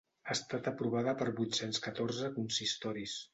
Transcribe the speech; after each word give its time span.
Ha 0.27 0.35
estat 0.35 0.69
aprovada 0.71 1.13
per 1.19 1.27
vuit-cents 1.41 1.83
catorze 1.89 2.33
consistoris. 2.39 3.15